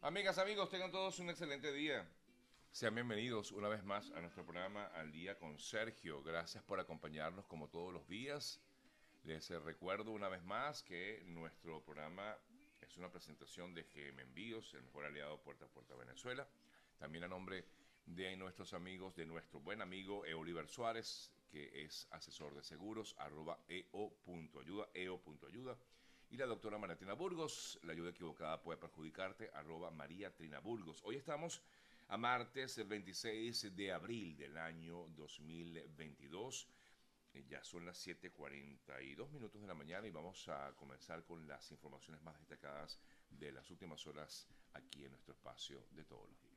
[0.00, 2.08] Amigas, amigos, tengan todos un excelente día.
[2.70, 6.22] Sean bienvenidos una vez más a nuestro programa Al Día con Sergio.
[6.22, 8.60] Gracias por acompañarnos como todos los días.
[9.24, 12.36] Les recuerdo una vez más que nuestro programa
[12.80, 16.48] es una presentación de GM Envíos, el mejor aliado puerta a puerta Venezuela.
[16.96, 17.64] También a nombre
[18.06, 23.58] de nuestros amigos, de nuestro buen amigo Oliver Suárez, que es asesor de seguros, arroba
[23.66, 25.76] eo.ayuda, eo.ayuda.
[26.30, 31.00] Y la doctora María Burgos, la ayuda equivocada puede perjudicarte, arroba María Trina Burgos.
[31.04, 31.62] Hoy estamos
[32.08, 36.68] a martes el 26 de abril del año 2022.
[37.32, 41.70] Eh, ya son las 7.42 minutos de la mañana y vamos a comenzar con las
[41.70, 42.98] informaciones más destacadas
[43.30, 46.47] de las últimas horas aquí en nuestro espacio de todos los días.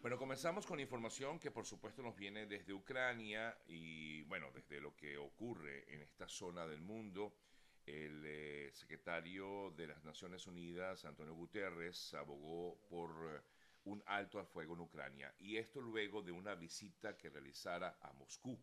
[0.00, 4.96] Bueno, comenzamos con información que por supuesto nos viene desde Ucrania y bueno, desde lo
[4.96, 7.36] que ocurre en esta zona del mundo.
[7.84, 13.42] El eh, secretario de las Naciones Unidas, Antonio Guterres, abogó por eh,
[13.84, 18.14] un alto al fuego en Ucrania y esto luego de una visita que realizara a
[18.14, 18.58] Moscú.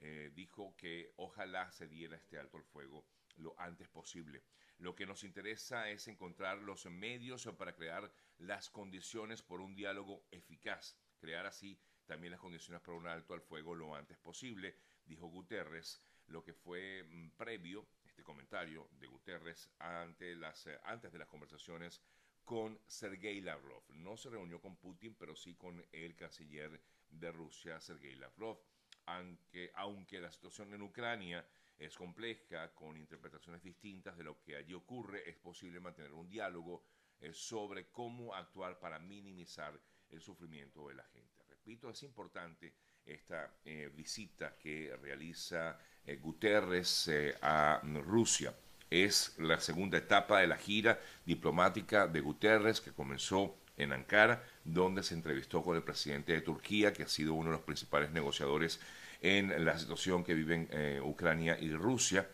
[0.00, 4.42] Eh, dijo que ojalá se diera este alto al fuego lo antes posible.
[4.78, 10.24] Lo que nos interesa es encontrar los medios para crear las condiciones por un diálogo
[10.30, 15.28] eficaz, crear así también las condiciones para un alto al fuego lo antes posible, dijo
[15.28, 21.18] Guterres, lo que fue mm, previo, este comentario de Guterres, ante las, eh, antes de
[21.18, 22.02] las conversaciones
[22.44, 23.84] con Sergei Lavrov.
[23.90, 28.60] No se reunió con Putin, pero sí con el canciller de Rusia, Sergei Lavrov.
[29.06, 31.46] Aunque, aunque la situación en Ucrania
[31.84, 36.84] es compleja, con interpretaciones distintas de lo que allí ocurre, es posible mantener un diálogo
[37.20, 39.78] eh, sobre cómo actuar para minimizar
[40.10, 41.44] el sufrimiento de la gente.
[41.48, 42.74] Repito, es importante
[43.04, 48.54] esta eh, visita que realiza eh, Guterres a Rusia.
[48.90, 55.02] Es la segunda etapa de la gira diplomática de Guterres que comenzó en Ankara, donde
[55.02, 58.80] se entrevistó con el presidente de Turquía, que ha sido uno de los principales negociadores
[59.22, 62.28] en la situación que viven eh, Ucrania y Rusia.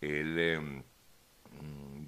[0.00, 0.82] El em,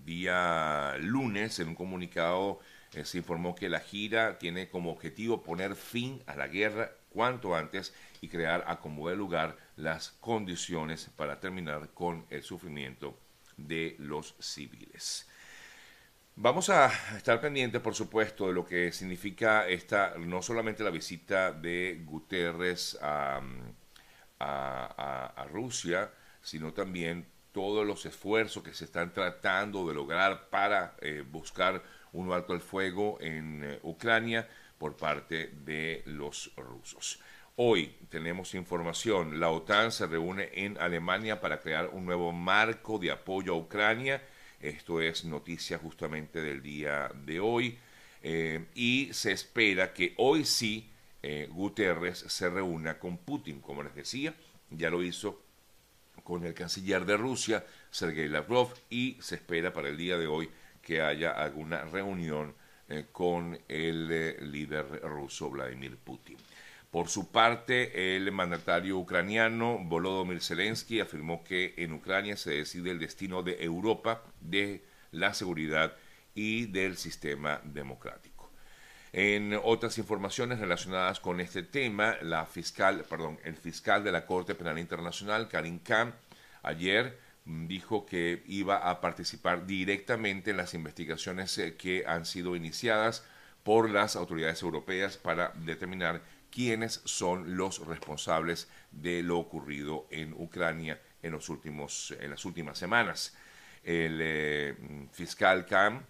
[0.05, 2.61] día lunes, en un comunicado,
[2.93, 7.57] eh, se informó que la gira tiene como objetivo poner fin a la guerra cuanto
[7.57, 13.19] antes y crear a como de lugar las condiciones para terminar con el sufrimiento
[13.57, 15.27] de los civiles.
[16.37, 21.53] Vamos a estar pendientes, por supuesto, de lo que significa esta, no solamente la visita
[21.53, 23.43] de Guterres a,
[24.41, 26.11] a, Rusia,
[26.43, 32.33] sino también todos los esfuerzos que se están tratando de lograr para eh, buscar un
[32.33, 34.49] alto al fuego en eh, Ucrania
[34.79, 37.21] por parte de los rusos.
[37.57, 43.11] Hoy tenemos información, la OTAN se reúne en Alemania para crear un nuevo marco de
[43.11, 44.23] apoyo a Ucrania,
[44.61, 47.79] esto es noticia justamente del día de hoy,
[48.23, 50.90] eh, y se espera que hoy sí
[51.23, 54.35] eh, Guterres se reúna con Putin, como les decía,
[54.71, 55.43] ya lo hizo
[56.25, 60.51] con el canciller de Rusia, Sergei Lavrov, y se espera para el día de hoy
[60.83, 62.55] que haya alguna reunión
[62.89, 66.37] eh, con el eh, líder ruso Vladimir Putin.
[66.91, 72.99] Por su parte, el mandatario ucraniano Volodymyr Zelensky afirmó que en Ucrania se decide el
[72.99, 74.83] destino de Europa, de
[75.13, 75.97] la seguridad
[76.35, 78.30] y del sistema democrático.
[79.13, 84.55] En otras informaciones relacionadas con este tema, la fiscal, perdón, el fiscal de la Corte
[84.55, 86.15] Penal Internacional, Karim Khan,
[86.63, 92.55] ayer mm, dijo que iba a participar directamente en las investigaciones eh, que han sido
[92.55, 93.25] iniciadas
[93.65, 101.01] por las autoridades europeas para determinar quiénes son los responsables de lo ocurrido en Ucrania
[101.23, 103.37] en, los últimos, en las últimas semanas.
[103.83, 104.77] El eh,
[105.13, 106.07] fiscal Khan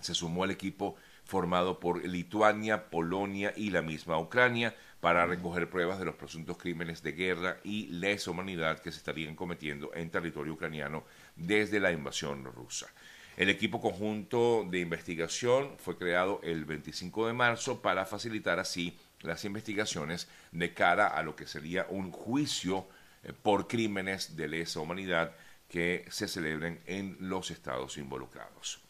[0.00, 0.96] se sumó al equipo
[1.30, 7.04] formado por Lituania, Polonia y la misma Ucrania para recoger pruebas de los presuntos crímenes
[7.04, 11.04] de guerra y lesa humanidad que se estarían cometiendo en territorio ucraniano
[11.36, 12.88] desde la invasión rusa.
[13.36, 19.44] El equipo conjunto de investigación fue creado el 25 de marzo para facilitar así las
[19.44, 22.88] investigaciones de cara a lo que sería un juicio
[23.22, 25.36] eh, por crímenes de lesa humanidad
[25.68, 28.89] que se celebren en los estados involucrados.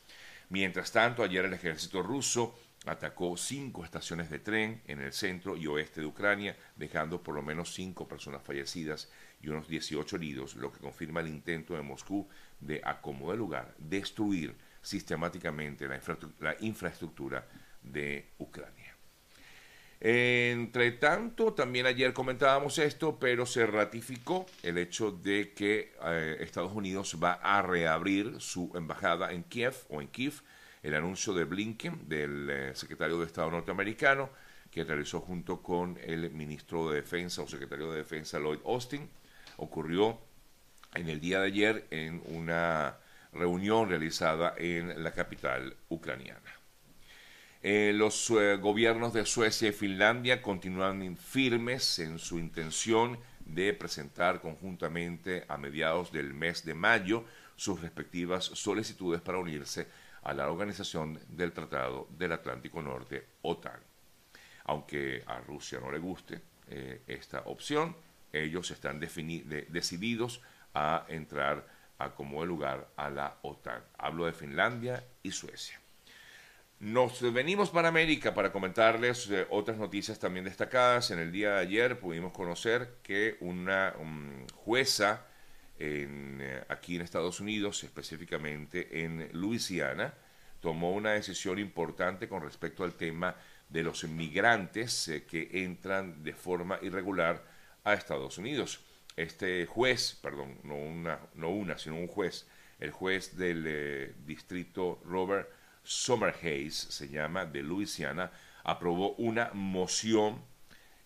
[0.50, 5.66] Mientras tanto, ayer el ejército ruso atacó cinco estaciones de tren en el centro y
[5.68, 9.10] oeste de Ucrania, dejando por lo menos cinco personas fallecidas
[9.40, 14.56] y unos 18 heridos, lo que confirma el intento de Moscú de, acomodar lugar, destruir
[14.82, 17.46] sistemáticamente la, infraestructura
[17.82, 18.96] de Ucrania.
[20.02, 26.72] Entre tanto, también ayer comentábamos esto, pero se ratificó el hecho de que eh, Estados
[26.72, 30.40] Unidos va a reabrir su embajada en Kiev o en Kiev.
[30.82, 34.30] El anuncio de Blinken, del eh, secretario de Estado norteamericano,
[34.70, 39.06] que realizó junto con el ministro de Defensa o secretario de Defensa Lloyd Austin,
[39.58, 40.18] ocurrió
[40.94, 42.96] en el día de ayer en una
[43.34, 46.59] reunión realizada en la capital ucraniana.
[47.62, 54.40] Eh, los eh, gobiernos de Suecia y Finlandia continúan firmes en su intención de presentar
[54.40, 57.26] conjuntamente a mediados del mes de mayo
[57.56, 59.88] sus respectivas solicitudes para unirse
[60.22, 63.80] a la organización del Tratado del Atlántico Norte, OTAN.
[64.64, 67.94] Aunque a Rusia no le guste eh, esta opción,
[68.32, 70.40] ellos están decididos
[70.72, 71.66] a entrar
[71.98, 73.82] a como lugar a la OTAN.
[73.98, 75.78] Hablo de Finlandia y Suecia.
[76.80, 81.10] Nos venimos para América para comentarles eh, otras noticias también destacadas.
[81.10, 83.94] En el día de ayer pudimos conocer que una
[84.54, 85.26] jueza
[85.78, 90.14] eh, aquí en Estados Unidos, específicamente en Luisiana,
[90.60, 93.36] tomó una decisión importante con respecto al tema
[93.68, 97.44] de los inmigrantes eh, que entran de forma irregular
[97.84, 98.80] a Estados Unidos.
[99.16, 102.46] Este juez, perdón, no una, no una sino un juez,
[102.78, 108.30] el juez del distrito Robert Summer Hayes, se llama, de Luisiana,
[108.64, 110.42] aprobó una moción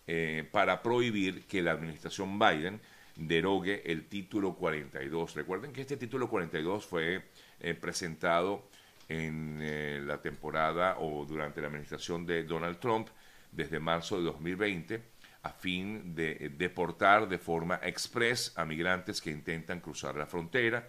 [0.07, 2.81] eh, para prohibir que la administración Biden
[3.17, 5.35] derogue el título 42.
[5.35, 7.23] Recuerden que este título 42 fue
[7.61, 8.69] eh, presentado
[9.09, 13.09] en eh, la temporada o durante la administración de Donald Trump
[13.53, 15.03] desde marzo de 2020
[15.43, 20.89] a fin de deportar de forma express a migrantes que intentan cruzar la frontera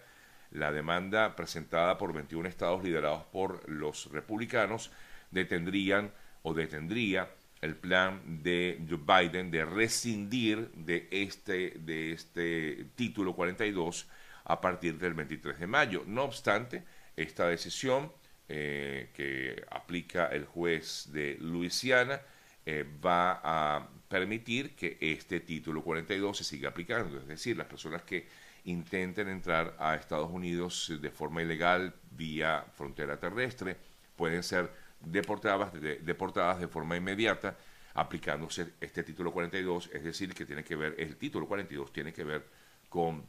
[0.50, 4.90] la demanda presentada por 21 estados liderados por los republicanos
[5.30, 6.12] detendrían
[6.42, 7.28] o detendría
[7.60, 14.08] el plan de Joe Biden de rescindir de este, de este título 42
[14.44, 16.04] a partir del 23 de mayo.
[16.06, 16.84] No obstante,
[17.16, 18.12] esta decisión
[18.48, 22.20] eh, que aplica el juez de Luisiana
[22.64, 27.18] eh, va a permitir que este título 42 se siga aplicando.
[27.18, 28.28] Es decir, las personas que
[28.66, 33.76] intenten entrar a Estados Unidos de forma ilegal vía frontera terrestre,
[34.16, 34.70] pueden ser
[35.00, 37.56] deportadas de, deportadas de forma inmediata
[37.94, 42.24] aplicándose este título 42, es decir, que tiene que ver, el título 42 tiene que
[42.24, 42.44] ver
[42.88, 43.24] con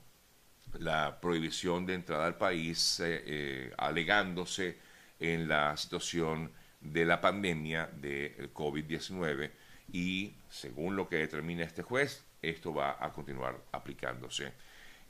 [0.79, 4.77] la prohibición de entrada al país eh, eh, alegándose
[5.19, 6.51] en la situación
[6.81, 9.51] de la pandemia de COVID-19
[9.93, 14.51] y según lo que determina este juez, esto va a continuar aplicándose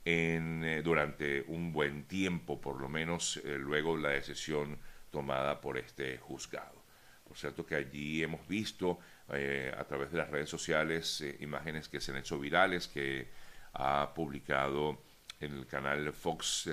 [0.10, 4.80] eh, durante un buen tiempo, por lo menos eh, luego la decisión
[5.12, 6.82] tomada por este juzgado.
[7.28, 9.00] Por cierto que allí hemos visto
[9.34, 13.28] eh, a través de las redes sociales imágenes que se han hecho virales, que
[13.74, 15.04] ha publicado
[15.42, 16.70] en el canal Fox,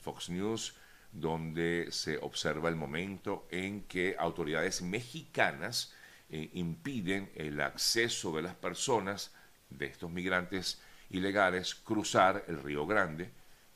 [0.00, 0.74] Fox News,
[1.12, 5.94] donde se observa el momento en que autoridades mexicanas
[6.30, 9.32] impiden el acceso de las personas,
[9.70, 10.82] de estos migrantes,
[11.12, 13.30] ilegales cruzar el Río Grande,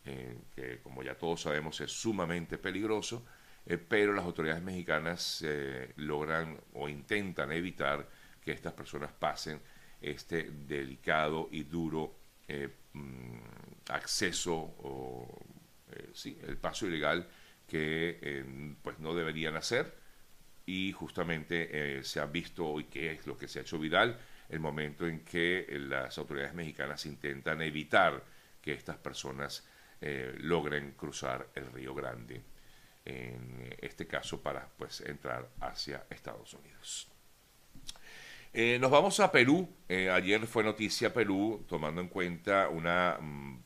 [0.05, 3.25] eh, que como ya todos sabemos es sumamente peligroso,
[3.65, 8.09] eh, pero las autoridades mexicanas eh, logran o intentan evitar
[8.44, 9.61] que estas personas pasen
[10.00, 12.15] este delicado y duro
[12.93, 13.38] mm,
[13.88, 15.29] acceso o
[16.12, 17.27] sí, el paso ilegal
[17.67, 18.44] que
[18.83, 19.93] pues no deberían hacer.
[20.66, 24.61] Y justamente se ha visto y que es lo que se ha hecho viral el
[24.61, 28.23] momento en que eh, las autoridades mexicanas intentan evitar
[28.61, 29.67] que estas personas
[30.00, 32.43] eh, logren cruzar el Río Grande,
[33.05, 37.09] en este caso para pues entrar hacia Estados Unidos.
[38.53, 39.69] Eh, nos vamos a Perú.
[39.88, 43.62] ayer fue noticia Perú, tomando en cuenta una, mm,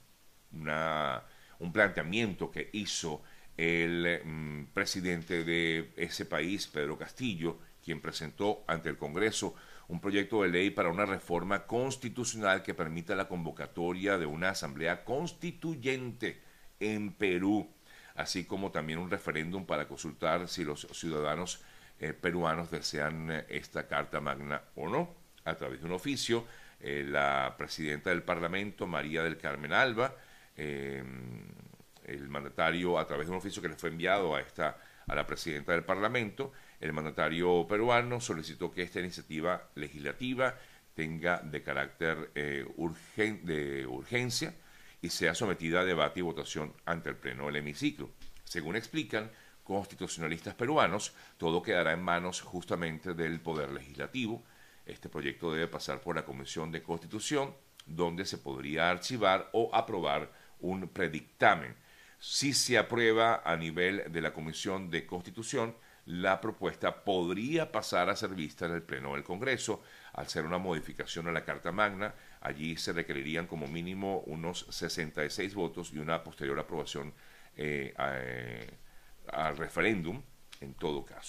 [0.53, 1.23] una
[1.61, 3.23] un planteamiento que hizo
[3.57, 9.55] el mm, presidente de ese país, Pedro Castillo, quien presentó ante el Congreso
[9.91, 15.05] un proyecto de ley para una reforma constitucional que permita la convocatoria de una asamblea
[15.05, 16.41] constituyente
[16.79, 17.69] en Perú,
[18.15, 21.61] así como también un referéndum para consultar si los ciudadanos
[21.99, 25.13] eh, peruanos desean eh, esta Carta Magna o no.
[25.45, 26.47] A través de un oficio,
[26.81, 30.15] eh, la presidenta del Parlamento, María del Carmen Alba,
[30.57, 35.27] el mandatario, a través de un oficio que le fue enviado a, esta, a la
[35.27, 40.57] presidenta del Parlamento, el mandatario peruano solicitó que esta iniciativa legislativa
[40.95, 42.67] tenga de carácter eh,
[43.43, 44.55] de urgencia
[45.03, 48.11] y sea sometida a debate y votación ante el Pleno del hemiciclo.
[48.45, 49.31] Según explican
[49.63, 54.43] constitucionalistas peruanos, todo quedará en manos justamente del Poder Legislativo.
[54.87, 57.55] este proyecto debe pasar por la Comisión de Constitución,
[57.87, 61.77] donde se podría archivar o aprobar un predictamen.
[62.19, 65.77] Si se aprueba a nivel de la Comisión de Constitución,
[66.11, 69.83] la propuesta podría pasar a ser vista en el Pleno del Congreso.
[70.15, 75.55] Al ser una modificación a la Carta Magna, allí se requerirían como mínimo unos 66
[75.55, 77.15] votos y una posterior aprobación
[77.57, 77.95] eh,
[79.29, 80.21] al referéndum
[80.61, 81.29] en todo caso.